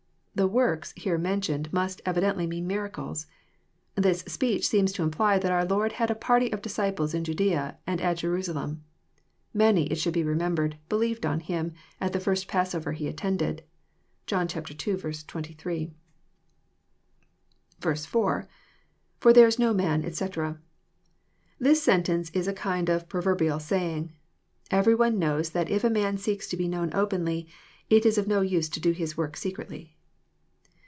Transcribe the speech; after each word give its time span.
The 0.33 0.47
*' 0.47 0.47
works" 0.61 0.93
here 0.95 1.17
mentioned 1.17 1.71
must 1.73 2.01
evidently 2.05 2.47
mean 2.47 2.65
miracles. 2.65 3.27
This 3.95 4.19
speech 4.21 4.65
seems 4.65 4.93
to 4.93 5.03
imply 5.03 5.37
that 5.37 5.51
our 5.51 5.65
Lord 5.65 5.91
had 5.91 6.09
a 6.09 6.15
party 6.15 6.51
of 6.53 6.61
disciples 6.61 7.13
in 7.13 7.25
Judsea 7.25 7.77
and 7.85 7.99
at 7.99 8.17
Jerusalem. 8.17 8.81
Many, 9.53 9.87
it 9.91 9.95
should 9.95 10.13
be 10.13 10.23
remembered, 10.23 10.77
'* 10.83 10.89
believed 10.89 11.25
on 11.25 11.41
Him" 11.41 11.73
at 11.99 12.13
the 12.13 12.19
first 12.19 12.47
passover 12.47 12.93
he 12.93 13.09
attended. 13.09 13.65
(John 14.25 14.47
ii. 14.55 14.61
23.) 14.61 15.93
4.— 18.07 18.49
[For 19.19 19.33
there 19.33 19.47
is 19.47 19.59
no 19.59 19.73
man, 19.73 20.05
etc] 20.05 20.59
This 21.59 21.83
sentence 21.83 22.29
is 22.29 22.47
a 22.47 22.53
kind 22.53 22.87
of 22.87 23.09
prover 23.09 23.35
bial 23.35 23.59
saying. 23.59 24.13
Every 24.71 24.95
one 24.95 25.19
knows 25.19 25.49
that 25.49 25.69
if 25.69 25.83
a 25.83 25.89
man 25.89 26.17
seeks 26.17 26.47
to 26.47 26.57
be 26.57 26.69
known 26.69 26.89
openly, 26.93 27.49
it 27.89 28.05
is 28.05 28.17
no 28.25 28.39
use 28.39 28.69
to 28.69 28.79
do 28.79 28.91
his 28.91 29.17
work 29.17 29.35
secretly. 29.35 29.97